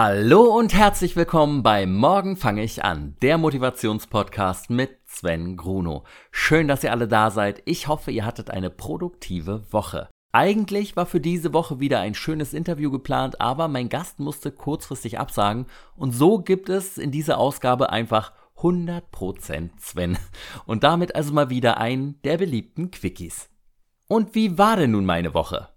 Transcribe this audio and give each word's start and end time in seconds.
Hallo 0.00 0.56
und 0.56 0.74
herzlich 0.74 1.16
willkommen 1.16 1.64
bei 1.64 1.84
Morgen 1.84 2.36
fange 2.36 2.62
ich 2.62 2.84
an, 2.84 3.16
der 3.20 3.36
Motivationspodcast 3.36 4.70
mit 4.70 4.96
Sven 5.06 5.56
Gruno. 5.56 6.04
Schön, 6.30 6.68
dass 6.68 6.84
ihr 6.84 6.92
alle 6.92 7.08
da 7.08 7.32
seid. 7.32 7.62
Ich 7.64 7.88
hoffe, 7.88 8.12
ihr 8.12 8.24
hattet 8.24 8.48
eine 8.48 8.70
produktive 8.70 9.64
Woche. 9.72 10.08
Eigentlich 10.30 10.94
war 10.94 11.04
für 11.04 11.18
diese 11.18 11.52
Woche 11.52 11.80
wieder 11.80 11.98
ein 11.98 12.14
schönes 12.14 12.54
Interview 12.54 12.92
geplant, 12.92 13.40
aber 13.40 13.66
mein 13.66 13.88
Gast 13.88 14.20
musste 14.20 14.52
kurzfristig 14.52 15.18
absagen 15.18 15.66
und 15.96 16.12
so 16.12 16.38
gibt 16.38 16.68
es 16.68 16.96
in 16.96 17.10
dieser 17.10 17.38
Ausgabe 17.38 17.90
einfach 17.90 18.32
100% 18.58 19.70
Sven. 19.80 20.16
Und 20.64 20.84
damit 20.84 21.16
also 21.16 21.32
mal 21.32 21.50
wieder 21.50 21.78
einen 21.78 22.22
der 22.22 22.38
beliebten 22.38 22.92
Quickies. 22.92 23.50
Und 24.06 24.36
wie 24.36 24.58
war 24.58 24.76
denn 24.76 24.92
nun 24.92 25.06
meine 25.06 25.34
Woche? 25.34 25.70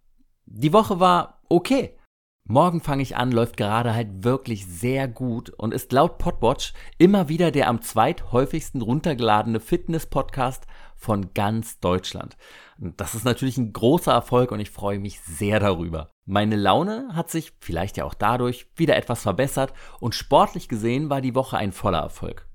Die 0.45 0.73
Woche 0.73 0.99
war 0.99 1.41
okay. 1.49 1.97
Morgen 2.45 2.81
fange 2.81 3.03
ich 3.03 3.15
an 3.15 3.31
läuft 3.31 3.55
gerade 3.55 3.93
halt 3.93 4.23
wirklich 4.23 4.65
sehr 4.65 5.07
gut 5.07 5.51
und 5.51 5.73
ist 5.73 5.91
laut 5.91 6.17
Podwatch 6.17 6.73
immer 6.97 7.29
wieder 7.29 7.51
der 7.51 7.69
am 7.69 7.81
zweithäufigsten 7.81 8.81
runtergeladene 8.81 9.59
Fitness-Podcast 9.59 10.65
von 10.97 11.33
ganz 11.33 11.79
Deutschland. 11.79 12.37
Das 12.77 13.15
ist 13.15 13.25
natürlich 13.25 13.57
ein 13.57 13.73
großer 13.73 14.11
Erfolg 14.11 14.51
und 14.51 14.59
ich 14.59 14.71
freue 14.71 14.99
mich 14.99 15.21
sehr 15.21 15.59
darüber. 15.59 16.09
Meine 16.25 16.55
Laune 16.55 17.09
hat 17.13 17.29
sich, 17.29 17.53
vielleicht 17.59 17.97
ja 17.97 18.05
auch 18.05 18.15
dadurch, 18.15 18.67
wieder 18.75 18.97
etwas 18.97 19.21
verbessert 19.21 19.73
und 19.99 20.15
sportlich 20.15 20.67
gesehen 20.67 21.09
war 21.09 21.21
die 21.21 21.35
Woche 21.35 21.57
ein 21.57 21.71
voller 21.71 21.99
Erfolg. 21.99 22.47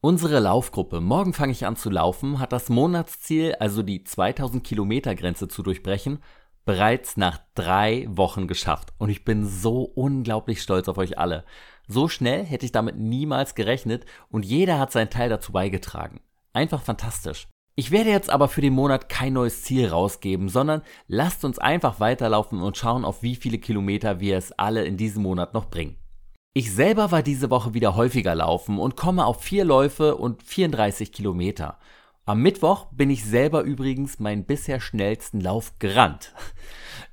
Unsere 0.00 0.38
Laufgruppe 0.38 1.00
Morgen 1.00 1.32
fange 1.32 1.52
ich 1.52 1.64
an 1.64 1.76
zu 1.76 1.88
laufen 1.88 2.38
hat 2.38 2.52
das 2.52 2.68
Monatsziel, 2.68 3.54
also 3.54 3.82
die 3.82 4.04
2000 4.04 4.62
Kilometer 4.62 5.14
Grenze 5.14 5.48
zu 5.48 5.62
durchbrechen, 5.62 6.18
bereits 6.64 7.16
nach 7.16 7.40
drei 7.54 8.06
Wochen 8.08 8.48
geschafft. 8.48 8.92
Und 8.98 9.10
ich 9.10 9.24
bin 9.24 9.46
so 9.46 9.82
unglaublich 9.82 10.62
stolz 10.62 10.88
auf 10.88 10.98
euch 10.98 11.18
alle. 11.18 11.44
So 11.86 12.08
schnell 12.08 12.44
hätte 12.44 12.64
ich 12.64 12.72
damit 12.72 12.96
niemals 12.96 13.54
gerechnet 13.54 14.06
und 14.30 14.44
jeder 14.44 14.78
hat 14.78 14.92
seinen 14.92 15.10
Teil 15.10 15.28
dazu 15.28 15.52
beigetragen. 15.52 16.20
Einfach 16.52 16.82
fantastisch. 16.82 17.46
Ich 17.76 17.90
werde 17.90 18.10
jetzt 18.10 18.30
aber 18.30 18.48
für 18.48 18.60
den 18.60 18.72
Monat 18.72 19.08
kein 19.08 19.32
neues 19.32 19.62
Ziel 19.64 19.88
rausgeben, 19.88 20.48
sondern 20.48 20.82
lasst 21.08 21.44
uns 21.44 21.58
einfach 21.58 21.98
weiterlaufen 21.98 22.62
und 22.62 22.76
schauen, 22.76 23.04
auf 23.04 23.22
wie 23.22 23.34
viele 23.34 23.58
Kilometer 23.58 24.20
wir 24.20 24.38
es 24.38 24.52
alle 24.52 24.84
in 24.84 24.96
diesem 24.96 25.24
Monat 25.24 25.54
noch 25.54 25.66
bringen. 25.66 25.96
Ich 26.56 26.72
selber 26.72 27.10
war 27.10 27.24
diese 27.24 27.50
Woche 27.50 27.74
wieder 27.74 27.96
häufiger 27.96 28.36
laufen 28.36 28.78
und 28.78 28.96
komme 28.96 29.26
auf 29.26 29.42
vier 29.42 29.64
Läufe 29.64 30.14
und 30.16 30.40
34 30.44 31.10
Kilometer. 31.10 31.78
Am 32.26 32.40
Mittwoch 32.40 32.86
bin 32.90 33.10
ich 33.10 33.22
selber 33.22 33.64
übrigens 33.64 34.18
meinen 34.18 34.46
bisher 34.46 34.80
schnellsten 34.80 35.42
Lauf 35.42 35.78
gerannt. 35.78 36.32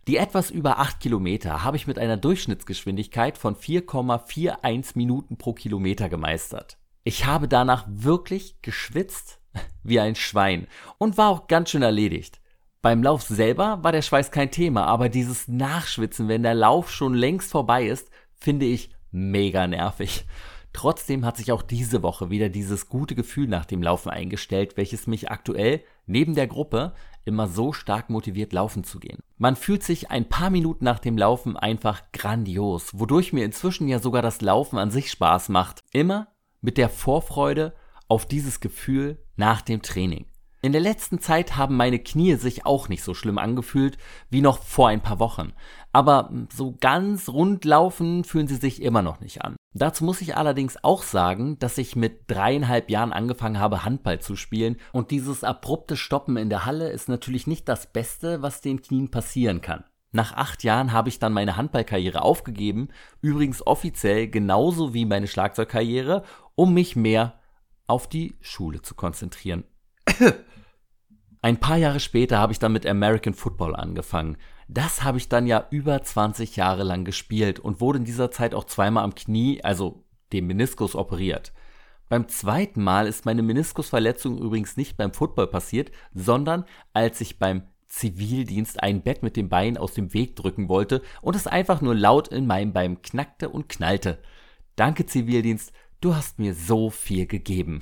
Die 0.07 0.15
etwas 0.15 0.49
über 0.49 0.79
8 0.79 1.01
Kilometer 1.01 1.65
habe 1.65 1.75
ich 1.75 1.85
mit 1.85 1.99
einer 1.99 2.15
Durchschnittsgeschwindigkeit 2.15 3.37
von 3.37 3.57
4,41 3.57 4.91
Minuten 4.95 5.37
pro 5.37 5.51
Kilometer 5.51 6.07
gemeistert. 6.07 6.77
Ich 7.03 7.25
habe 7.25 7.49
danach 7.49 7.85
wirklich 7.89 8.61
geschwitzt 8.61 9.41
wie 9.83 9.99
ein 9.99 10.15
Schwein 10.15 10.67
und 10.97 11.17
war 11.17 11.27
auch 11.27 11.47
ganz 11.47 11.71
schön 11.71 11.81
erledigt. 11.81 12.39
Beim 12.81 13.03
Lauf 13.03 13.23
selber 13.23 13.83
war 13.83 13.91
der 13.91 14.03
Schweiß 14.03 14.31
kein 14.31 14.49
Thema, 14.49 14.85
aber 14.85 15.09
dieses 15.09 15.49
Nachschwitzen, 15.49 16.29
wenn 16.29 16.43
der 16.43 16.55
Lauf 16.55 16.89
schon 16.89 17.15
längst 17.15 17.51
vorbei 17.51 17.85
ist, 17.85 18.09
finde 18.33 18.65
ich 18.65 18.91
mega 19.11 19.67
nervig. 19.67 20.25
Trotzdem 20.73 21.25
hat 21.25 21.37
sich 21.37 21.51
auch 21.51 21.61
diese 21.61 22.01
Woche 22.01 22.29
wieder 22.29 22.49
dieses 22.49 22.87
gute 22.87 23.15
Gefühl 23.15 23.47
nach 23.47 23.65
dem 23.65 23.83
Laufen 23.83 24.09
eingestellt, 24.09 24.77
welches 24.77 25.05
mich 25.05 25.29
aktuell 25.29 25.83
neben 26.05 26.33
der 26.33 26.47
Gruppe 26.47 26.93
immer 27.25 27.47
so 27.47 27.73
stark 27.73 28.09
motiviert, 28.09 28.53
laufen 28.53 28.83
zu 28.83 28.99
gehen. 28.99 29.19
Man 29.37 29.55
fühlt 29.55 29.83
sich 29.83 30.09
ein 30.09 30.29
paar 30.29 30.49
Minuten 30.49 30.85
nach 30.85 30.99
dem 30.99 31.17
Laufen 31.17 31.57
einfach 31.57 32.03
grandios, 32.13 32.97
wodurch 32.97 33.33
mir 33.33 33.45
inzwischen 33.45 33.87
ja 33.87 33.99
sogar 33.99 34.21
das 34.21 34.41
Laufen 34.41 34.77
an 34.77 34.91
sich 34.91 35.11
Spaß 35.11 35.49
macht. 35.49 35.81
Immer 35.91 36.27
mit 36.61 36.77
der 36.77 36.89
Vorfreude 36.89 37.73
auf 38.07 38.25
dieses 38.25 38.59
Gefühl 38.59 39.23
nach 39.35 39.61
dem 39.61 39.81
Training. 39.81 40.25
In 40.63 40.73
der 40.73 40.81
letzten 40.81 41.19
Zeit 41.19 41.57
haben 41.57 41.75
meine 41.75 41.97
Knie 41.97 42.35
sich 42.35 42.65
auch 42.67 42.87
nicht 42.87 43.03
so 43.03 43.15
schlimm 43.15 43.39
angefühlt 43.39 43.97
wie 44.29 44.41
noch 44.41 44.61
vor 44.61 44.89
ein 44.89 45.01
paar 45.01 45.19
Wochen. 45.19 45.53
Aber 45.91 46.31
so 46.53 46.77
ganz 46.79 47.29
rund 47.29 47.65
laufen 47.65 48.23
fühlen 48.23 48.47
sie 48.47 48.57
sich 48.57 48.81
immer 48.81 49.01
noch 49.01 49.21
nicht 49.21 49.41
an. 49.43 49.55
Dazu 49.73 50.03
muss 50.03 50.19
ich 50.19 50.35
allerdings 50.35 50.83
auch 50.83 51.01
sagen, 51.01 51.57
dass 51.59 51.77
ich 51.77 51.95
mit 51.95 52.29
dreieinhalb 52.29 52.89
Jahren 52.89 53.13
angefangen 53.13 53.57
habe, 53.57 53.85
Handball 53.85 54.19
zu 54.19 54.35
spielen 54.35 54.77
und 54.91 55.11
dieses 55.11 55.45
abrupte 55.45 55.95
Stoppen 55.95 56.35
in 56.35 56.49
der 56.49 56.65
Halle 56.65 56.89
ist 56.89 57.07
natürlich 57.07 57.47
nicht 57.47 57.69
das 57.69 57.91
Beste, 57.91 58.41
was 58.41 58.59
den 58.59 58.81
Knien 58.81 59.11
passieren 59.11 59.61
kann. 59.61 59.85
Nach 60.11 60.33
acht 60.33 60.63
Jahren 60.63 60.91
habe 60.91 61.07
ich 61.07 61.19
dann 61.19 61.31
meine 61.31 61.55
Handballkarriere 61.55 62.21
aufgegeben, 62.21 62.89
übrigens 63.21 63.65
offiziell 63.65 64.27
genauso 64.27 64.93
wie 64.93 65.05
meine 65.05 65.27
Schlagzeugkarriere, 65.27 66.23
um 66.55 66.73
mich 66.73 66.97
mehr 66.97 67.39
auf 67.87 68.09
die 68.09 68.35
Schule 68.41 68.81
zu 68.81 68.93
konzentrieren. 68.93 69.63
Ein 71.41 71.59
paar 71.59 71.77
Jahre 71.77 72.01
später 72.01 72.37
habe 72.39 72.51
ich 72.51 72.59
dann 72.59 72.73
mit 72.73 72.85
American 72.85 73.33
Football 73.33 73.75
angefangen. 73.75 74.37
Das 74.73 75.03
habe 75.03 75.17
ich 75.17 75.27
dann 75.27 75.47
ja 75.47 75.67
über 75.69 76.01
20 76.01 76.55
Jahre 76.55 76.83
lang 76.83 77.03
gespielt 77.03 77.59
und 77.59 77.81
wurde 77.81 77.99
in 77.99 78.05
dieser 78.05 78.31
Zeit 78.31 78.55
auch 78.55 78.63
zweimal 78.63 79.03
am 79.03 79.15
Knie, 79.15 79.61
also 79.61 80.05
dem 80.31 80.47
Meniskus, 80.47 80.95
operiert. 80.95 81.51
Beim 82.07 82.29
zweiten 82.29 82.81
Mal 82.81 83.05
ist 83.05 83.25
meine 83.25 83.41
Meniskusverletzung 83.41 84.37
übrigens 84.37 84.77
nicht 84.77 84.95
beim 84.95 85.11
Football 85.11 85.47
passiert, 85.47 85.91
sondern 86.13 86.63
als 86.93 87.19
ich 87.19 87.37
beim 87.37 87.63
Zivildienst 87.87 88.81
ein 88.81 89.01
Bett 89.01 89.23
mit 89.23 89.35
dem 89.35 89.49
Bein 89.49 89.77
aus 89.77 89.93
dem 89.93 90.13
Weg 90.13 90.37
drücken 90.37 90.69
wollte 90.69 91.01
und 91.21 91.35
es 91.35 91.47
einfach 91.47 91.81
nur 91.81 91.93
laut 91.93 92.29
in 92.29 92.47
meinem 92.47 92.71
Bein 92.71 93.01
knackte 93.01 93.49
und 93.49 93.67
knallte. 93.67 94.19
Danke 94.77 95.05
Zivildienst, 95.05 95.73
du 95.99 96.15
hast 96.15 96.39
mir 96.39 96.53
so 96.53 96.89
viel 96.89 97.27
gegeben. 97.27 97.81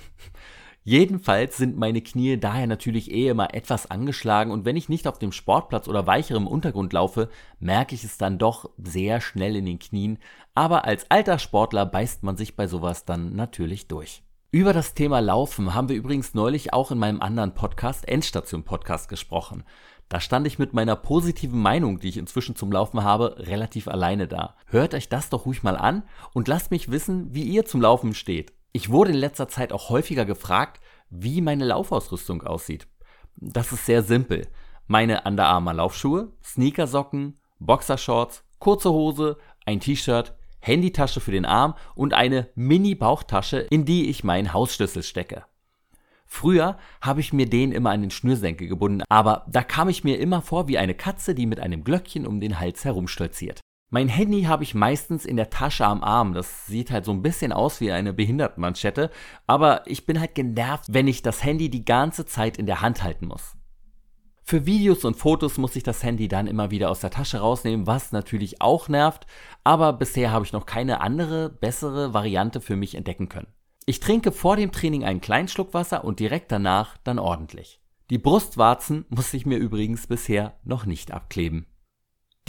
Jedenfalls 0.89 1.55
sind 1.55 1.77
meine 1.77 2.01
Knie 2.01 2.39
daher 2.39 2.65
natürlich 2.65 3.11
eh 3.11 3.29
immer 3.29 3.53
etwas 3.53 3.91
angeschlagen 3.91 4.51
und 4.51 4.65
wenn 4.65 4.75
ich 4.75 4.89
nicht 4.89 5.07
auf 5.07 5.19
dem 5.19 5.31
Sportplatz 5.31 5.87
oder 5.87 6.07
weicherem 6.07 6.47
Untergrund 6.47 6.93
laufe, 6.93 7.29
merke 7.59 7.93
ich 7.93 8.03
es 8.03 8.17
dann 8.17 8.39
doch 8.39 8.71
sehr 8.75 9.21
schnell 9.21 9.55
in 9.55 9.67
den 9.67 9.77
Knien, 9.77 10.17
aber 10.55 10.85
als 10.85 11.05
alter 11.11 11.37
Sportler 11.37 11.85
beißt 11.85 12.23
man 12.23 12.37
sich 12.37 12.55
bei 12.55 12.65
sowas 12.65 13.05
dann 13.05 13.35
natürlich 13.35 13.87
durch. 13.87 14.23
Über 14.49 14.73
das 14.73 14.95
Thema 14.95 15.19
Laufen 15.19 15.75
haben 15.75 15.89
wir 15.89 15.95
übrigens 15.95 16.33
neulich 16.33 16.73
auch 16.73 16.89
in 16.89 16.97
meinem 16.97 17.21
anderen 17.21 17.53
Podcast, 17.53 18.07
Endstation 18.07 18.63
Podcast, 18.63 19.09
gesprochen. 19.09 19.65
Da 20.07 20.19
stand 20.19 20.47
ich 20.47 20.57
mit 20.57 20.73
meiner 20.73 20.95
positiven 20.95 21.61
Meinung, 21.61 21.99
die 21.99 22.09
ich 22.09 22.17
inzwischen 22.17 22.55
zum 22.55 22.71
Laufen 22.71 23.03
habe, 23.03 23.35
relativ 23.37 23.87
alleine 23.87 24.27
da. 24.27 24.55
Hört 24.65 24.95
euch 24.95 25.07
das 25.07 25.29
doch 25.29 25.45
ruhig 25.45 25.61
mal 25.61 25.77
an 25.77 26.01
und 26.33 26.47
lasst 26.47 26.71
mich 26.71 26.89
wissen, 26.89 27.31
wie 27.31 27.43
ihr 27.43 27.65
zum 27.65 27.79
Laufen 27.79 28.15
steht. 28.15 28.53
Ich 28.71 28.89
wurde 28.89 29.11
in 29.11 29.17
letzter 29.17 29.47
Zeit 29.47 29.73
auch 29.73 29.89
häufiger 29.89 30.25
gefragt, 30.25 30.79
wie 31.09 31.41
meine 31.41 31.65
Laufausrüstung 31.65 32.43
aussieht. 32.43 32.87
Das 33.35 33.71
ist 33.71 33.85
sehr 33.85 34.03
simpel. 34.03 34.47
Meine 34.85 35.23
Under 35.23 35.47
Armour 35.47 35.73
Laufschuhe, 35.73 36.33
Sneakersocken, 36.43 37.39
Boxershorts, 37.59 38.43
kurze 38.59 38.91
Hose, 38.91 39.37
ein 39.65 39.79
T-Shirt, 39.79 40.35
Handytasche 40.59 41.19
für 41.19 41.31
den 41.31 41.45
Arm 41.45 41.75
und 41.95 42.13
eine 42.13 42.49
Mini-Bauchtasche, 42.55 43.59
in 43.69 43.85
die 43.85 44.09
ich 44.09 44.23
meinen 44.23 44.53
Hausschlüssel 44.53 45.03
stecke. 45.03 45.45
Früher 46.25 46.77
habe 47.01 47.21
ich 47.21 47.33
mir 47.33 47.49
den 47.49 47.71
immer 47.71 47.89
an 47.89 48.01
den 48.01 48.11
Schnürsenkel 48.11 48.67
gebunden, 48.67 49.03
aber 49.09 49.47
da 49.49 49.63
kam 49.63 49.89
ich 49.89 50.03
mir 50.03 50.19
immer 50.19 50.43
vor 50.43 50.67
wie 50.67 50.77
eine 50.77 50.93
Katze, 50.93 51.33
die 51.33 51.47
mit 51.47 51.59
einem 51.59 51.83
Glöckchen 51.83 52.27
um 52.27 52.39
den 52.39 52.59
Hals 52.59 52.85
herumstolziert. 52.85 53.61
Mein 53.91 54.07
Handy 54.07 54.43
habe 54.43 54.63
ich 54.63 54.75
meistens 54.75 55.25
in 55.25 55.35
der 55.35 55.49
Tasche 55.49 55.85
am 55.85 56.03
Arm. 56.03 56.33
Das 56.33 56.67
sieht 56.67 56.91
halt 56.91 57.05
so 57.05 57.11
ein 57.11 57.23
bisschen 57.23 57.51
aus 57.51 57.81
wie 57.81 57.91
eine 57.91 58.13
Behindertenmanschette. 58.13 59.09
Aber 59.47 59.81
ich 59.87 60.05
bin 60.05 60.19
halt 60.19 60.35
genervt, 60.35 60.85
wenn 60.89 61.07
ich 61.07 61.23
das 61.23 61.43
Handy 61.43 61.69
die 61.71 61.85
ganze 61.85 62.25
Zeit 62.27 62.57
in 62.57 62.67
der 62.67 62.81
Hand 62.81 63.03
halten 63.03 63.25
muss. 63.25 63.55
Für 64.43 64.67
Videos 64.67 65.05
und 65.05 65.15
Fotos 65.15 65.57
muss 65.57 65.75
ich 65.75 65.83
das 65.83 66.03
Handy 66.03 66.27
dann 66.27 66.45
immer 66.45 66.69
wieder 66.69 66.91
aus 66.91 66.99
der 66.99 67.09
Tasche 67.09 67.39
rausnehmen, 67.39 67.87
was 67.87 68.11
natürlich 68.11 68.61
auch 68.61 68.89
nervt. 68.89 69.25
Aber 69.63 69.93
bisher 69.93 70.31
habe 70.31 70.45
ich 70.45 70.53
noch 70.53 70.67
keine 70.67 71.01
andere, 71.01 71.49
bessere 71.49 72.13
Variante 72.13 72.61
für 72.61 72.75
mich 72.75 72.93
entdecken 72.93 73.27
können. 73.27 73.53
Ich 73.87 73.99
trinke 73.99 74.31
vor 74.31 74.55
dem 74.55 74.71
Training 74.71 75.03
einen 75.03 75.21
kleinen 75.21 75.47
Schluck 75.47 75.73
Wasser 75.73 76.03
und 76.03 76.19
direkt 76.19 76.51
danach 76.51 76.97
dann 77.03 77.17
ordentlich. 77.17 77.81
Die 78.11 78.19
Brustwarzen 78.19 79.05
muss 79.09 79.33
ich 79.33 79.47
mir 79.47 79.57
übrigens 79.57 80.05
bisher 80.05 80.59
noch 80.63 80.85
nicht 80.85 81.11
abkleben. 81.11 81.65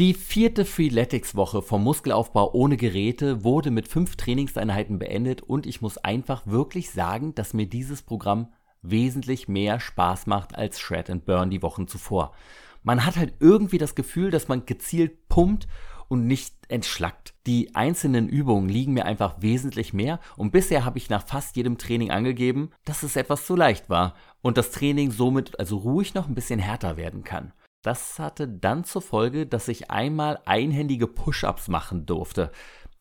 Die 0.00 0.14
vierte 0.14 0.64
Freeletics-Woche 0.64 1.60
vom 1.60 1.84
Muskelaufbau 1.84 2.54
ohne 2.54 2.78
Geräte 2.78 3.44
wurde 3.44 3.70
mit 3.70 3.86
fünf 3.86 4.16
Trainingseinheiten 4.16 4.98
beendet 4.98 5.42
und 5.42 5.66
ich 5.66 5.82
muss 5.82 5.98
einfach 5.98 6.46
wirklich 6.46 6.90
sagen, 6.90 7.34
dass 7.34 7.52
mir 7.52 7.66
dieses 7.66 8.00
Programm 8.00 8.48
wesentlich 8.80 9.46
mehr 9.46 9.78
Spaß 9.78 10.26
macht 10.26 10.54
als 10.54 10.80
Shred 10.80 11.10
and 11.10 11.26
Burn 11.26 11.50
die 11.50 11.60
Wochen 11.60 11.86
zuvor. 11.86 12.32
Man 12.82 13.04
hat 13.04 13.16
halt 13.18 13.34
irgendwie 13.40 13.76
das 13.76 13.94
Gefühl, 13.94 14.30
dass 14.30 14.48
man 14.48 14.64
gezielt 14.64 15.28
pumpt 15.28 15.68
und 16.08 16.26
nicht 16.26 16.54
entschlackt. 16.68 17.34
Die 17.46 17.74
einzelnen 17.74 18.26
Übungen 18.26 18.70
liegen 18.70 18.94
mir 18.94 19.04
einfach 19.04 19.42
wesentlich 19.42 19.92
mehr 19.92 20.18
und 20.38 20.50
bisher 20.50 20.86
habe 20.86 20.96
ich 20.96 21.10
nach 21.10 21.26
fast 21.26 21.56
jedem 21.56 21.76
Training 21.76 22.10
angegeben, 22.10 22.70
dass 22.86 23.02
es 23.02 23.16
etwas 23.16 23.44
zu 23.44 23.54
leicht 23.54 23.90
war 23.90 24.14
und 24.40 24.56
das 24.56 24.70
Training 24.70 25.10
somit 25.10 25.60
also 25.60 25.76
ruhig 25.76 26.14
noch 26.14 26.26
ein 26.26 26.34
bisschen 26.34 26.58
härter 26.58 26.96
werden 26.96 27.22
kann. 27.22 27.52
Das 27.82 28.18
hatte 28.18 28.46
dann 28.46 28.84
zur 28.84 29.00
Folge, 29.00 29.46
dass 29.46 29.68
ich 29.68 29.90
einmal 29.90 30.38
einhändige 30.44 31.06
Push-ups 31.06 31.68
machen 31.68 32.04
durfte. 32.04 32.52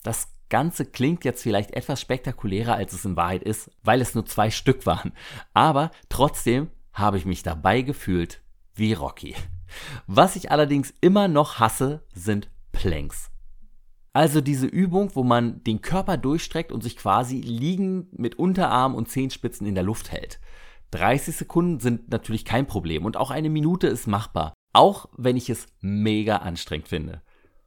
Das 0.03 0.29
Ganze 0.49 0.85
klingt 0.85 1.25
jetzt 1.25 1.43
vielleicht 1.43 1.71
etwas 1.71 1.99
spektakulärer, 1.99 2.75
als 2.75 2.93
es 2.93 3.03
in 3.03 3.17
Wahrheit 3.17 3.43
ist, 3.43 3.69
weil 3.83 3.99
es 3.99 4.15
nur 4.15 4.25
zwei 4.25 4.49
Stück 4.49 4.85
waren. 4.85 5.11
Aber 5.53 5.91
trotzdem 6.07 6.69
habe 6.93 7.17
ich 7.17 7.25
mich 7.25 7.43
dabei 7.43 7.81
gefühlt 7.81 8.41
wie 8.73 8.93
Rocky. 8.93 9.35
Was 10.07 10.37
ich 10.37 10.49
allerdings 10.49 10.93
immer 11.01 11.27
noch 11.27 11.59
hasse, 11.59 12.03
sind 12.13 12.49
Planks. 12.71 13.31
Also 14.13 14.39
diese 14.39 14.65
Übung, 14.65 15.11
wo 15.13 15.23
man 15.23 15.61
den 15.63 15.81
Körper 15.81 16.15
durchstreckt 16.15 16.71
und 16.71 16.81
sich 16.81 16.95
quasi 16.95 17.41
liegend 17.41 18.17
mit 18.17 18.39
Unterarm 18.39 18.95
und 18.95 19.09
Zehenspitzen 19.09 19.67
in 19.67 19.75
der 19.75 19.83
Luft 19.83 20.11
hält. 20.11 20.39
30 20.91 21.35
Sekunden 21.35 21.79
sind 21.79 22.09
natürlich 22.09 22.45
kein 22.45 22.65
Problem 22.65 23.05
und 23.05 23.17
auch 23.17 23.29
eine 23.29 23.49
Minute 23.49 23.87
ist 23.87 24.07
machbar, 24.07 24.53
auch 24.73 25.07
wenn 25.17 25.37
ich 25.37 25.49
es 25.49 25.67
mega 25.81 26.37
anstrengend 26.37 26.87
finde. 26.87 27.21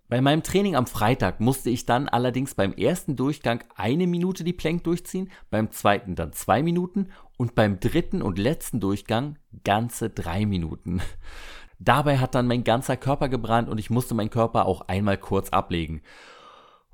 Bei 0.08 0.20
meinem 0.20 0.42
Training 0.42 0.76
am 0.76 0.86
Freitag 0.86 1.40
musste 1.40 1.70
ich 1.70 1.86
dann 1.86 2.06
allerdings 2.06 2.54
beim 2.54 2.74
ersten 2.74 3.16
Durchgang 3.16 3.64
eine 3.76 4.06
Minute 4.06 4.44
die 4.44 4.52
Plank 4.52 4.84
durchziehen, 4.84 5.30
beim 5.50 5.70
zweiten 5.70 6.14
dann 6.16 6.34
zwei 6.34 6.62
Minuten 6.62 7.08
und 7.38 7.54
beim 7.54 7.80
dritten 7.80 8.20
und 8.20 8.38
letzten 8.38 8.78
Durchgang 8.78 9.38
ganze 9.64 10.10
drei 10.10 10.44
Minuten. 10.44 11.00
Dabei 11.78 12.18
hat 12.18 12.34
dann 12.34 12.46
mein 12.46 12.62
ganzer 12.62 12.98
Körper 12.98 13.30
gebrannt 13.30 13.70
und 13.70 13.78
ich 13.78 13.88
musste 13.88 14.14
meinen 14.14 14.28
Körper 14.30 14.66
auch 14.66 14.82
einmal 14.82 15.16
kurz 15.16 15.48
ablegen. 15.48 16.02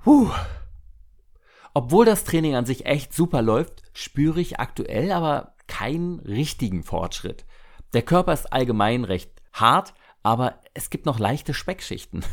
Puh. 0.04 0.30
Obwohl 1.74 2.06
das 2.06 2.22
Training 2.22 2.54
an 2.54 2.66
sich 2.66 2.86
echt 2.86 3.12
super 3.12 3.42
läuft, 3.42 3.82
spüre 3.92 4.40
ich 4.40 4.60
aktuell 4.60 5.10
aber 5.10 5.54
keinen 5.66 6.20
richtigen 6.20 6.84
Fortschritt. 6.84 7.44
Der 7.94 8.02
Körper 8.02 8.32
ist 8.32 8.52
allgemein 8.52 9.04
recht 9.04 9.37
hart, 9.60 9.94
aber 10.22 10.60
es 10.74 10.90
gibt 10.90 11.06
noch 11.06 11.18
leichte 11.18 11.54
Speckschichten. 11.54 12.24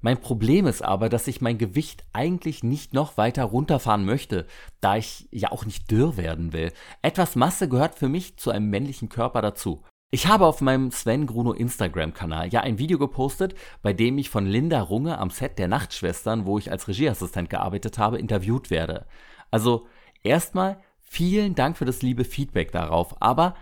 Mein 0.00 0.20
Problem 0.20 0.66
ist 0.66 0.82
aber, 0.82 1.08
dass 1.08 1.26
ich 1.26 1.40
mein 1.40 1.58
Gewicht 1.58 2.04
eigentlich 2.12 2.62
nicht 2.62 2.94
noch 2.94 3.16
weiter 3.16 3.44
runterfahren 3.44 4.04
möchte, 4.04 4.46
da 4.80 4.96
ich 4.96 5.28
ja 5.32 5.50
auch 5.50 5.64
nicht 5.64 5.90
dürr 5.90 6.16
werden 6.16 6.52
will. 6.52 6.72
Etwas 7.02 7.34
Masse 7.34 7.68
gehört 7.68 7.96
für 7.96 8.08
mich 8.08 8.36
zu 8.36 8.50
einem 8.52 8.70
männlichen 8.70 9.08
Körper 9.08 9.42
dazu. 9.42 9.82
Ich 10.10 10.26
habe 10.28 10.46
auf 10.46 10.60
meinem 10.60 10.90
Sven 10.90 11.26
Gruno 11.26 11.52
Instagram-Kanal 11.52 12.48
ja 12.48 12.60
ein 12.60 12.78
Video 12.78 12.96
gepostet, 12.96 13.54
bei 13.82 13.92
dem 13.92 14.16
ich 14.18 14.30
von 14.30 14.46
Linda 14.46 14.80
Runge 14.80 15.18
am 15.18 15.30
Set 15.30 15.58
der 15.58 15.68
Nachtschwestern, 15.68 16.46
wo 16.46 16.58
ich 16.58 16.70
als 16.70 16.88
Regieassistent 16.88 17.50
gearbeitet 17.50 17.98
habe, 17.98 18.18
interviewt 18.18 18.70
werde. 18.70 19.04
Also 19.50 19.86
erstmal 20.22 20.78
vielen 21.00 21.56
Dank 21.56 21.76
für 21.76 21.84
das 21.84 22.02
liebe 22.02 22.24
Feedback 22.24 22.70
darauf, 22.72 23.20
aber 23.20 23.54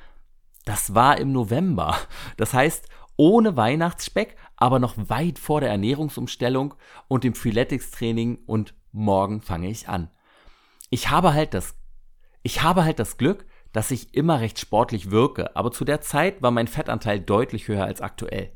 das 0.66 0.94
war 0.94 1.16
im 1.16 1.32
November. 1.32 1.96
Das 2.36 2.52
heißt, 2.52 2.88
ohne 3.16 3.56
Weihnachtsspeck, 3.56 4.36
aber 4.56 4.78
noch 4.78 4.94
weit 4.96 5.38
vor 5.38 5.60
der 5.62 5.70
Ernährungsumstellung 5.70 6.74
und 7.08 7.24
dem 7.24 7.34
Freeletics-Training 7.34 8.40
und 8.46 8.74
morgen 8.92 9.40
fange 9.40 9.70
ich 9.70 9.88
an. 9.88 10.10
Ich 10.90 11.08
habe 11.10 11.32
halt 11.32 11.54
das, 11.54 11.76
ich 12.42 12.62
habe 12.62 12.84
halt 12.84 12.98
das 12.98 13.16
Glück, 13.16 13.46
dass 13.72 13.90
ich 13.90 14.14
immer 14.14 14.40
recht 14.40 14.58
sportlich 14.58 15.10
wirke, 15.10 15.56
aber 15.56 15.72
zu 15.72 15.84
der 15.84 16.00
Zeit 16.00 16.42
war 16.42 16.50
mein 16.50 16.68
Fettanteil 16.68 17.20
deutlich 17.20 17.68
höher 17.68 17.84
als 17.84 18.00
aktuell. 18.00 18.52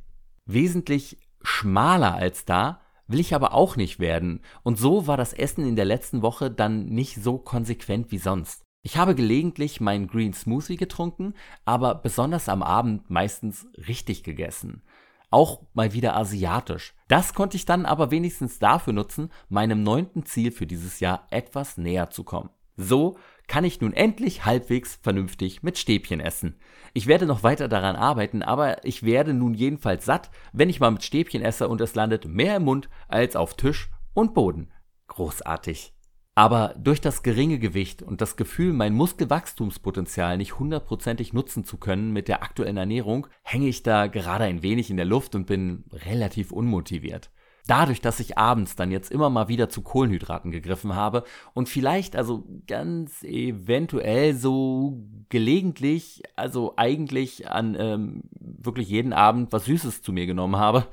Wesentlich 0.47 1.19
schmaler 1.43 2.15
als 2.15 2.45
da 2.45 2.81
will 3.07 3.21
ich 3.21 3.35
aber 3.35 3.55
auch 3.55 3.77
nicht 3.77 3.99
werden, 3.99 4.41
und 4.63 4.79
so 4.79 5.07
war 5.07 5.17
das 5.17 5.33
Essen 5.33 5.67
in 5.67 5.77
der 5.77 5.85
letzten 5.85 6.23
Woche 6.23 6.51
dann 6.51 6.87
nicht 6.87 7.17
so 7.23 7.39
konsequent 7.39 8.11
wie 8.13 8.19
sonst. 8.19 8.63
Ich 8.83 8.97
habe 8.97 9.15
gelegentlich 9.15 9.81
meinen 9.81 10.07
Green 10.07 10.33
Smoothie 10.33 10.77
getrunken, 10.77 11.35
aber 11.67 11.95
besonders 11.95 12.49
am 12.49 12.63
Abend 12.63 13.11
meistens 13.11 13.67
richtig 13.87 14.25
gegessen. 14.25 14.83
Auch 15.31 15.63
mal 15.75 15.93
wieder 15.93 16.17
asiatisch. 16.17 16.95
Das 17.07 17.35
konnte 17.35 17.57
ich 17.57 17.67
dann 17.67 17.85
aber 17.85 18.11
wenigstens 18.11 18.59
dafür 18.59 18.95
nutzen, 18.95 19.31
meinem 19.49 19.83
neunten 19.83 20.25
Ziel 20.25 20.51
für 20.51 20.67
dieses 20.67 20.99
Jahr 20.99 21.27
etwas 21.31 21.77
näher 21.77 22.11
zu 22.11 22.25
kommen. 22.25 22.51
So 22.77 23.19
kann 23.47 23.65
ich 23.65 23.83
nun 23.83 23.93
endlich 23.93 24.47
halbwegs 24.47 24.99
vernünftig 25.03 25.63
mit 25.63 25.77
Stäbchen 25.77 26.21
essen. 26.21 26.59
Ich 26.95 27.07
werde 27.07 27.27
noch 27.27 27.43
weiter 27.43 27.69
daran 27.69 27.97
arbeiten, 27.97 28.43
aber 28.43 28.85
ich 28.85 29.03
werde 29.03 29.35
nun 29.35 29.53
jedenfalls 29.53 30.07
satt, 30.07 30.31
wenn 30.53 30.71
ich 30.71 30.81
mal 30.81 30.91
mit 30.91 31.05
Stäbchen 31.05 31.43
esse 31.43 31.69
und 31.69 31.83
es 31.83 31.95
landet 31.95 32.25
mehr 32.25 32.57
im 32.57 32.65
Mund 32.65 32.89
als 33.09 33.37
auf 33.37 33.55
Tisch 33.55 33.91
und 34.15 34.33
Boden. 34.33 34.73
Großartig. 35.09 35.93
Aber 36.41 36.75
durch 36.79 37.03
das 37.03 37.23
geringe 37.23 37.59
Gewicht 37.59 38.01
und 38.03 38.23
das 38.23 38.35
Gefühl, 38.35 38.73
mein 38.73 38.95
Muskelwachstumspotenzial 38.95 40.39
nicht 40.39 40.59
hundertprozentig 40.59 41.35
nutzen 41.35 41.67
zu 41.67 41.77
können 41.77 42.15
mit 42.15 42.29
der 42.29 42.43
aktuellen 42.43 42.79
Ernährung, 42.79 43.27
hänge 43.43 43.69
ich 43.69 43.83
da 43.83 44.07
gerade 44.07 44.45
ein 44.45 44.63
wenig 44.63 44.89
in 44.89 44.97
der 44.97 45.05
Luft 45.05 45.35
und 45.35 45.47
bin 45.47 45.85
relativ 45.93 46.51
unmotiviert. 46.51 47.31
Dadurch, 47.67 48.01
dass 48.01 48.21
ich 48.21 48.39
abends 48.39 48.75
dann 48.75 48.91
jetzt 48.91 49.11
immer 49.11 49.29
mal 49.29 49.49
wieder 49.49 49.69
zu 49.69 49.83
Kohlenhydraten 49.83 50.51
gegriffen 50.51 50.95
habe 50.95 51.25
und 51.53 51.69
vielleicht 51.69 52.17
also 52.17 52.47
ganz 52.67 53.23
eventuell 53.23 54.35
so 54.35 55.07
gelegentlich, 55.29 56.23
also 56.37 56.73
eigentlich 56.79 57.51
an 57.51 57.77
ähm, 57.79 58.23
wirklich 58.41 58.89
jeden 58.89 59.13
Abend 59.13 59.53
was 59.53 59.67
Süßes 59.67 60.01
zu 60.01 60.11
mir 60.11 60.25
genommen 60.25 60.57
habe, 60.57 60.87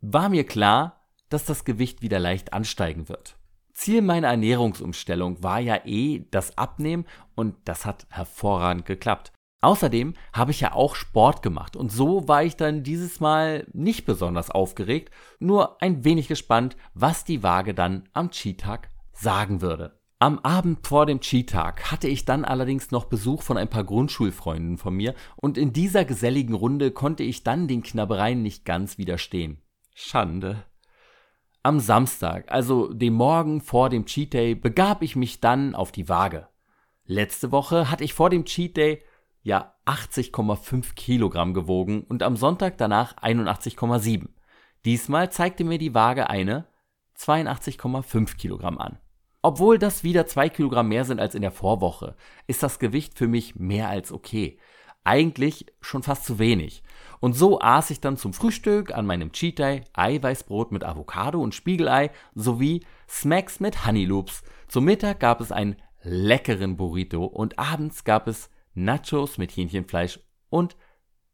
war 0.00 0.28
mir 0.28 0.44
klar, 0.44 1.04
dass 1.30 1.44
das 1.44 1.64
Gewicht 1.64 2.00
wieder 2.00 2.20
leicht 2.20 2.52
ansteigen 2.52 3.08
wird. 3.08 3.36
Ziel 3.74 4.02
meiner 4.02 4.28
Ernährungsumstellung 4.28 5.42
war 5.42 5.58
ja 5.58 5.80
eh 5.84 6.26
das 6.30 6.56
Abnehmen 6.56 7.04
und 7.34 7.56
das 7.64 7.84
hat 7.84 8.06
hervorragend 8.08 8.86
geklappt. 8.86 9.32
Außerdem 9.60 10.14
habe 10.32 10.50
ich 10.50 10.60
ja 10.60 10.74
auch 10.74 10.94
Sport 10.94 11.42
gemacht 11.42 11.74
und 11.74 11.90
so 11.90 12.28
war 12.28 12.44
ich 12.44 12.56
dann 12.56 12.82
dieses 12.82 13.18
Mal 13.20 13.66
nicht 13.72 14.04
besonders 14.04 14.50
aufgeregt, 14.50 15.10
nur 15.38 15.80
ein 15.82 16.04
wenig 16.04 16.28
gespannt, 16.28 16.76
was 16.92 17.24
die 17.24 17.42
Waage 17.42 17.74
dann 17.74 18.08
am 18.12 18.30
Cheat-Tag 18.30 18.90
sagen 19.12 19.60
würde. 19.62 19.98
Am 20.18 20.38
Abend 20.38 20.86
vor 20.86 21.06
dem 21.06 21.20
Cheat-Tag 21.20 21.90
hatte 21.90 22.08
ich 22.08 22.24
dann 22.24 22.44
allerdings 22.44 22.90
noch 22.90 23.06
Besuch 23.06 23.42
von 23.42 23.56
ein 23.56 23.68
paar 23.68 23.84
Grundschulfreunden 23.84 24.78
von 24.78 24.94
mir 24.94 25.14
und 25.36 25.58
in 25.58 25.72
dieser 25.72 26.04
geselligen 26.04 26.54
Runde 26.54 26.92
konnte 26.92 27.22
ich 27.22 27.42
dann 27.42 27.66
den 27.66 27.82
Knabbereien 27.82 28.42
nicht 28.42 28.64
ganz 28.64 28.98
widerstehen. 28.98 29.58
Schande. 29.94 30.64
Am 31.66 31.80
Samstag, 31.80 32.52
also 32.52 32.92
dem 32.92 33.14
Morgen 33.14 33.62
vor 33.62 33.88
dem 33.88 34.04
Cheat 34.04 34.34
Day, 34.34 34.54
begab 34.54 35.00
ich 35.00 35.16
mich 35.16 35.40
dann 35.40 35.74
auf 35.74 35.92
die 35.92 36.10
Waage. 36.10 36.46
Letzte 37.06 37.52
Woche 37.52 37.90
hatte 37.90 38.04
ich 38.04 38.12
vor 38.12 38.28
dem 38.28 38.44
Cheat 38.44 38.76
Day 38.76 39.02
ja 39.40 39.74
80,5 39.86 40.94
Kilogramm 40.94 41.54
gewogen 41.54 42.02
und 42.02 42.22
am 42.22 42.36
Sonntag 42.36 42.76
danach 42.76 43.16
81,7. 43.16 44.28
Diesmal 44.84 45.32
zeigte 45.32 45.64
mir 45.64 45.78
die 45.78 45.94
Waage 45.94 46.28
eine 46.28 46.66
82,5 47.16 48.36
Kilogramm 48.36 48.76
an. 48.76 48.98
Obwohl 49.40 49.78
das 49.78 50.04
wieder 50.04 50.26
2 50.26 50.50
Kilogramm 50.50 50.88
mehr 50.88 51.06
sind 51.06 51.18
als 51.18 51.34
in 51.34 51.40
der 51.40 51.50
Vorwoche, 51.50 52.14
ist 52.46 52.62
das 52.62 52.78
Gewicht 52.78 53.16
für 53.16 53.26
mich 53.26 53.54
mehr 53.54 53.88
als 53.88 54.12
okay. 54.12 54.58
Eigentlich 55.04 55.66
schon 55.80 56.02
fast 56.02 56.24
zu 56.24 56.38
wenig. 56.38 56.82
Und 57.20 57.34
so 57.34 57.60
aß 57.60 57.90
ich 57.90 58.00
dann 58.00 58.16
zum 58.16 58.32
Frühstück 58.32 58.92
an 58.94 59.06
meinem 59.06 59.32
Cheat 59.32 59.58
Day 59.58 59.82
Eiweißbrot 59.92 60.72
mit 60.72 60.84
Avocado 60.84 61.40
und 61.40 61.54
Spiegelei 61.54 62.10
sowie 62.34 62.84
Smacks 63.08 63.60
mit 63.60 63.86
Honey 63.86 64.04
Loops. 64.04 64.42
Zum 64.68 64.84
Mittag 64.84 65.20
gab 65.20 65.40
es 65.40 65.52
einen 65.52 65.76
leckeren 66.02 66.76
Burrito 66.76 67.24
und 67.24 67.58
abends 67.58 68.04
gab 68.04 68.28
es 68.28 68.50
Nachos 68.74 69.38
mit 69.38 69.52
Hähnchenfleisch 69.52 70.20
und 70.50 70.76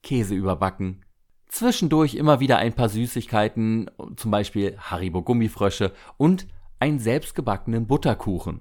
Käse 0.02 0.34
überbacken. 0.34 1.04
Zwischendurch 1.48 2.14
immer 2.14 2.38
wieder 2.38 2.58
ein 2.58 2.74
paar 2.74 2.88
Süßigkeiten, 2.88 3.90
zum 4.16 4.30
Beispiel 4.30 4.76
Haribo 4.78 5.22
Gummifrösche 5.22 5.92
und 6.16 6.46
einen 6.78 6.98
selbstgebackenen 6.98 7.86
Butterkuchen. 7.86 8.60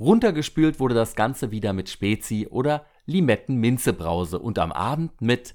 Runtergespült 0.00 0.80
wurde 0.80 0.94
das 0.94 1.14
Ganze 1.14 1.50
wieder 1.50 1.72
mit 1.72 1.88
Spezi 1.88 2.48
oder 2.50 2.86
Limetten-Minzebrause 3.06 4.38
und 4.38 4.58
am 4.58 4.72
Abend 4.72 5.20
mit 5.20 5.54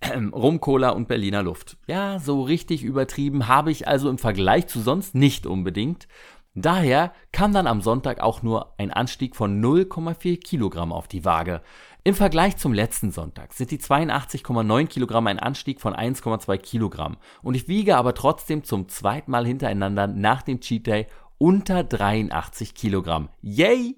äh, 0.00 0.16
Rum-Cola 0.16 0.90
und 0.90 1.08
Berliner 1.08 1.42
Luft. 1.42 1.76
Ja, 1.86 2.18
so 2.18 2.42
richtig 2.42 2.82
übertrieben 2.82 3.48
habe 3.48 3.70
ich 3.70 3.88
also 3.88 4.08
im 4.08 4.18
Vergleich 4.18 4.66
zu 4.66 4.80
sonst 4.80 5.14
nicht 5.14 5.46
unbedingt. 5.46 6.08
Daher 6.54 7.12
kam 7.30 7.52
dann 7.52 7.68
am 7.68 7.80
Sonntag 7.80 8.20
auch 8.20 8.42
nur 8.42 8.74
ein 8.76 8.90
Anstieg 8.90 9.36
von 9.36 9.62
0,4 9.62 10.40
Kilogramm 10.42 10.92
auf 10.92 11.06
die 11.06 11.24
Waage. 11.24 11.62
Im 12.02 12.14
Vergleich 12.14 12.56
zum 12.56 12.72
letzten 12.72 13.12
Sonntag 13.12 13.52
sind 13.52 13.70
die 13.70 13.78
82,9 13.78 14.86
Kilogramm 14.86 15.26
ein 15.28 15.38
Anstieg 15.38 15.80
von 15.80 15.94
1,2 15.94 16.56
Kilogramm. 16.56 17.18
Und 17.42 17.54
ich 17.54 17.68
wiege 17.68 17.96
aber 17.96 18.14
trotzdem 18.14 18.64
zum 18.64 18.88
zweiten 18.88 19.30
Mal 19.30 19.46
hintereinander 19.46 20.06
nach 20.06 20.42
dem 20.42 20.60
Cheat 20.60 20.86
Day 20.86 21.06
unter 21.38 21.84
83 21.84 22.74
Kilogramm. 22.74 23.28
Yay! 23.42 23.96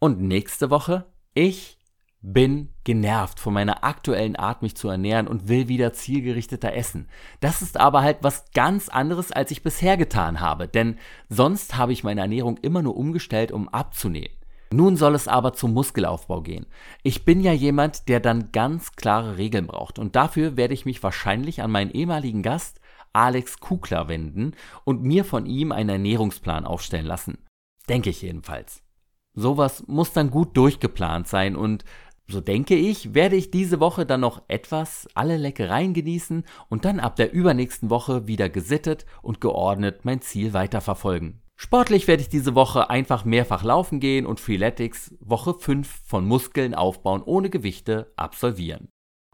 Und 0.00 0.20
nächste 0.20 0.70
Woche? 0.70 1.06
Ich 1.34 1.79
bin 2.22 2.68
genervt 2.84 3.40
von 3.40 3.54
meiner 3.54 3.82
aktuellen 3.82 4.36
Art, 4.36 4.62
mich 4.62 4.76
zu 4.76 4.88
ernähren 4.88 5.26
und 5.26 5.48
will 5.48 5.68
wieder 5.68 5.92
zielgerichteter 5.92 6.74
essen. 6.74 7.08
Das 7.40 7.62
ist 7.62 7.78
aber 7.78 8.02
halt 8.02 8.18
was 8.20 8.44
ganz 8.52 8.88
anderes, 8.88 9.32
als 9.32 9.50
ich 9.50 9.62
bisher 9.62 9.96
getan 9.96 10.40
habe, 10.40 10.68
denn 10.68 10.98
sonst 11.28 11.76
habe 11.76 11.92
ich 11.92 12.04
meine 12.04 12.20
Ernährung 12.20 12.58
immer 12.58 12.82
nur 12.82 12.96
umgestellt, 12.96 13.52
um 13.52 13.68
abzunehmen. 13.68 14.36
Nun 14.72 14.96
soll 14.96 15.16
es 15.16 15.26
aber 15.26 15.52
zum 15.54 15.72
Muskelaufbau 15.72 16.42
gehen. 16.42 16.66
Ich 17.02 17.24
bin 17.24 17.40
ja 17.40 17.52
jemand, 17.52 18.08
der 18.08 18.20
dann 18.20 18.52
ganz 18.52 18.92
klare 18.92 19.36
Regeln 19.36 19.66
braucht 19.66 19.98
und 19.98 20.14
dafür 20.14 20.56
werde 20.56 20.74
ich 20.74 20.84
mich 20.84 21.02
wahrscheinlich 21.02 21.62
an 21.62 21.72
meinen 21.72 21.90
ehemaligen 21.90 22.42
Gast 22.42 22.80
Alex 23.12 23.58
Kukler 23.58 24.06
wenden 24.08 24.52
und 24.84 25.02
mir 25.02 25.24
von 25.24 25.46
ihm 25.46 25.72
einen 25.72 25.88
Ernährungsplan 25.88 26.66
aufstellen 26.66 27.06
lassen. 27.06 27.38
Denke 27.88 28.10
ich 28.10 28.22
jedenfalls. 28.22 28.84
Sowas 29.34 29.84
muss 29.86 30.12
dann 30.12 30.30
gut 30.30 30.56
durchgeplant 30.56 31.26
sein 31.26 31.56
und 31.56 31.84
so 32.30 32.40
denke 32.40 32.74
ich, 32.74 33.14
werde 33.14 33.36
ich 33.36 33.50
diese 33.50 33.80
Woche 33.80 34.06
dann 34.06 34.20
noch 34.20 34.42
etwas 34.48 35.08
alle 35.14 35.36
Leckereien 35.36 35.94
genießen 35.94 36.44
und 36.68 36.84
dann 36.84 37.00
ab 37.00 37.16
der 37.16 37.32
übernächsten 37.32 37.90
Woche 37.90 38.26
wieder 38.26 38.48
gesittet 38.48 39.06
und 39.22 39.40
geordnet 39.40 40.04
mein 40.04 40.20
Ziel 40.20 40.52
weiterverfolgen. 40.52 41.42
Sportlich 41.56 42.08
werde 42.08 42.22
ich 42.22 42.30
diese 42.30 42.54
Woche 42.54 42.88
einfach 42.88 43.26
mehrfach 43.26 43.62
laufen 43.62 44.00
gehen 44.00 44.24
und 44.24 44.40
Freeletics 44.40 45.14
Woche 45.20 45.52
5 45.52 46.02
von 46.06 46.24
Muskeln 46.24 46.74
aufbauen 46.74 47.22
ohne 47.22 47.50
Gewichte 47.50 48.12
absolvieren. 48.16 48.88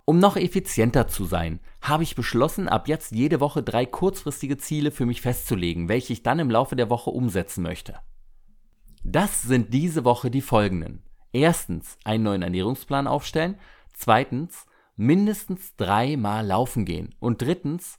Um 0.04 0.18
noch 0.18 0.36
effizienter 0.36 1.08
zu 1.08 1.24
sein, 1.24 1.60
habe 1.80 2.02
ich 2.02 2.14
beschlossen, 2.14 2.68
ab 2.68 2.88
jetzt 2.88 3.12
jede 3.12 3.40
Woche 3.40 3.62
drei 3.62 3.86
kurzfristige 3.86 4.56
Ziele 4.56 4.90
für 4.90 5.06
mich 5.06 5.20
festzulegen, 5.20 5.88
welche 5.88 6.12
ich 6.12 6.22
dann 6.22 6.38
im 6.38 6.50
Laufe 6.50 6.76
der 6.76 6.90
Woche 6.90 7.10
umsetzen 7.10 7.62
möchte. 7.62 7.94
Das 9.04 9.42
sind 9.42 9.72
diese 9.72 10.04
Woche 10.04 10.30
die 10.30 10.42
folgenden. 10.42 11.02
Erstens, 11.32 11.98
einen 12.04 12.24
neuen 12.24 12.42
Ernährungsplan 12.42 13.06
aufstellen. 13.06 13.56
Zweitens, 13.92 14.66
mindestens 14.96 15.76
dreimal 15.76 16.46
laufen 16.46 16.84
gehen. 16.84 17.14
Und 17.20 17.42
drittens, 17.42 17.98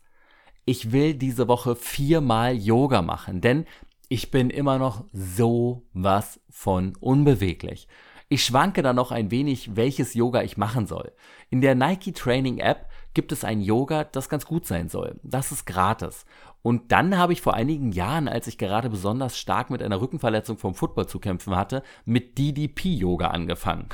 ich 0.65 0.91
will 0.91 1.13
diese 1.13 1.47
Woche 1.47 1.75
viermal 1.75 2.55
Yoga 2.55 3.01
machen, 3.01 3.41
denn 3.41 3.65
ich 4.09 4.31
bin 4.31 4.49
immer 4.49 4.77
noch 4.77 5.05
so 5.11 5.85
was 5.93 6.39
von 6.49 6.95
unbeweglich. 6.99 7.87
Ich 8.29 8.43
schwanke 8.43 8.81
da 8.81 8.91
noch 8.91 9.11
ein 9.11 9.31
wenig, 9.31 9.77
welches 9.77 10.13
Yoga 10.13 10.41
ich 10.41 10.57
machen 10.57 10.85
soll. 10.85 11.13
In 11.49 11.61
der 11.61 11.75
Nike 11.75 12.11
Training 12.11 12.57
App 12.57 12.89
gibt 13.13 13.31
es 13.31 13.45
ein 13.45 13.61
Yoga, 13.61 14.03
das 14.03 14.27
ganz 14.27 14.45
gut 14.45 14.65
sein 14.65 14.89
soll. 14.89 15.19
Das 15.23 15.51
ist 15.51 15.65
gratis. 15.65 16.25
Und 16.61 16.91
dann 16.91 17.17
habe 17.17 17.33
ich 17.33 17.41
vor 17.41 17.53
einigen 17.53 17.91
Jahren, 17.91 18.27
als 18.27 18.47
ich 18.47 18.57
gerade 18.57 18.89
besonders 18.89 19.37
stark 19.37 19.69
mit 19.69 19.81
einer 19.81 20.01
Rückenverletzung 20.01 20.57
vom 20.57 20.75
Football 20.75 21.07
zu 21.07 21.19
kämpfen 21.19 21.55
hatte, 21.55 21.83
mit 22.03 22.37
DDP-Yoga 22.37 23.27
angefangen. 23.27 23.87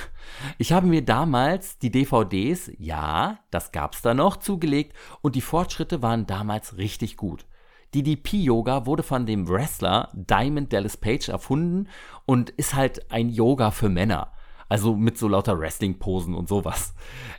Ich 0.57 0.71
habe 0.71 0.87
mir 0.87 1.03
damals 1.03 1.77
die 1.77 1.91
DVDs, 1.91 2.71
ja, 2.79 3.39
das 3.51 3.71
gab's 3.71 4.01
da 4.01 4.13
noch, 4.13 4.37
zugelegt 4.37 4.95
und 5.21 5.35
die 5.35 5.41
Fortschritte 5.41 6.01
waren 6.01 6.25
damals 6.25 6.77
richtig 6.77 7.17
gut. 7.17 7.45
DDP-Yoga 7.93 8.85
wurde 8.85 9.03
von 9.03 9.25
dem 9.25 9.47
Wrestler 9.47 10.09
Diamond 10.13 10.73
Dallas 10.73 10.97
Page 10.97 11.29
erfunden 11.29 11.89
und 12.25 12.49
ist 12.49 12.73
halt 12.73 13.11
ein 13.11 13.29
Yoga 13.29 13.71
für 13.71 13.89
Männer. 13.89 14.31
Also 14.73 14.95
mit 14.95 15.19
so 15.19 15.27
lauter 15.27 15.59
Wrestling-Posen 15.59 16.33
und 16.33 16.49
sowas. 16.49 16.95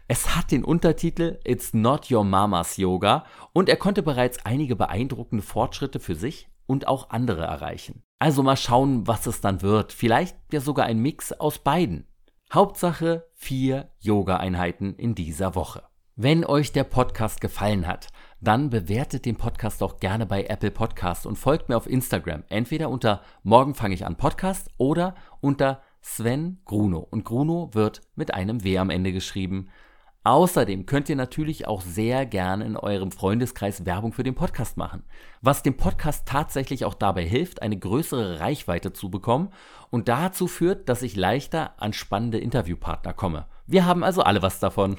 Es 0.06 0.36
hat 0.36 0.52
den 0.52 0.62
Untertitel 0.62 1.40
It's 1.42 1.74
Not 1.74 2.08
Your 2.08 2.22
Mama's 2.22 2.76
Yoga 2.76 3.24
und 3.52 3.68
er 3.68 3.74
konnte 3.74 4.04
bereits 4.04 4.46
einige 4.46 4.76
beeindruckende 4.76 5.42
Fortschritte 5.42 5.98
für 5.98 6.14
sich 6.14 6.48
und 6.66 6.86
auch 6.86 7.10
andere 7.10 7.42
erreichen. 7.42 8.04
Also 8.20 8.44
mal 8.44 8.56
schauen, 8.56 9.08
was 9.08 9.26
es 9.26 9.40
dann 9.40 9.62
wird. 9.62 9.92
Vielleicht 9.92 10.36
ja 10.52 10.60
sogar 10.60 10.86
ein 10.86 11.00
Mix 11.00 11.32
aus 11.32 11.58
beiden. 11.58 12.06
Hauptsache 12.52 13.26
vier 13.34 13.90
Yoga-Einheiten 13.98 14.94
in 14.94 15.16
dieser 15.16 15.56
Woche. 15.56 15.82
Wenn 16.14 16.44
euch 16.44 16.70
der 16.70 16.84
Podcast 16.84 17.40
gefallen 17.40 17.88
hat, 17.88 18.10
dann 18.40 18.70
bewertet 18.70 19.24
den 19.24 19.34
Podcast 19.34 19.82
doch 19.82 19.98
gerne 19.98 20.26
bei 20.26 20.44
Apple 20.44 20.70
Podcast 20.70 21.26
und 21.26 21.34
folgt 21.34 21.68
mir 21.68 21.76
auf 21.76 21.88
Instagram. 21.88 22.44
Entweder 22.48 22.90
unter 22.90 23.22
Morgen 23.42 23.74
fange 23.74 23.94
ich 23.94 24.06
an 24.06 24.14
Podcast 24.14 24.70
oder 24.78 25.16
unter 25.40 25.82
Sven 26.06 26.60
Gruno. 26.66 26.98
Und 26.98 27.24
Gruno 27.24 27.70
wird 27.72 28.02
mit 28.14 28.34
einem 28.34 28.62
W 28.62 28.76
am 28.78 28.90
Ende 28.90 29.10
geschrieben. 29.10 29.70
Außerdem 30.22 30.84
könnt 30.84 31.08
ihr 31.08 31.16
natürlich 31.16 31.66
auch 31.66 31.80
sehr 31.80 32.26
gerne 32.26 32.64
in 32.66 32.76
eurem 32.76 33.10
Freundeskreis 33.10 33.86
Werbung 33.86 34.12
für 34.12 34.22
den 34.22 34.34
Podcast 34.34 34.76
machen, 34.76 35.02
was 35.40 35.62
dem 35.62 35.76
Podcast 35.76 36.26
tatsächlich 36.28 36.84
auch 36.84 36.94
dabei 36.94 37.24
hilft, 37.24 37.62
eine 37.62 37.78
größere 37.78 38.38
Reichweite 38.38 38.92
zu 38.92 39.10
bekommen 39.10 39.50
und 39.90 40.08
dazu 40.08 40.46
führt, 40.46 40.88
dass 40.90 41.02
ich 41.02 41.16
leichter 41.16 41.74
an 41.82 41.94
spannende 41.94 42.38
Interviewpartner 42.38 43.14
komme. 43.14 43.46
Wir 43.66 43.86
haben 43.86 44.04
also 44.04 44.22
alle 44.22 44.42
was 44.42 44.60
davon. 44.60 44.96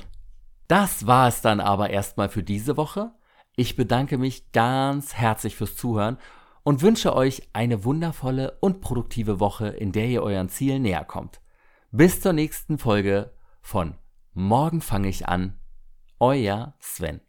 Das 0.68 1.06
war 1.06 1.28
es 1.28 1.42
dann 1.42 1.60
aber 1.60 1.92
erstmal 1.92 2.30
für 2.30 2.44
diese 2.44 2.78
Woche. 2.78 3.12
Ich 3.56 3.76
bedanke 3.76 4.18
mich 4.18 4.52
ganz 4.52 5.14
herzlich 5.14 5.56
fürs 5.56 5.76
Zuhören 5.76 6.18
und 6.66 6.82
wünsche 6.82 7.16
euch 7.16 7.44
eine 7.54 7.84
wundervolle 7.86 8.58
und 8.60 8.82
produktive 8.82 9.40
Woche, 9.40 9.68
in 9.68 9.92
der 9.92 10.08
ihr 10.08 10.24
euren 10.24 10.50
Zielen 10.50 10.82
näher 10.82 11.06
kommt. 11.06 11.40
Bis 11.92 12.20
zur 12.20 12.34
nächsten 12.34 12.80
Folge 12.80 13.32
von 13.62 13.96
Morgen 14.34 14.82
fange 14.82 15.08
ich 15.08 15.28
an. 15.28 15.60
Euer 16.20 16.74
Sven. 16.80 17.22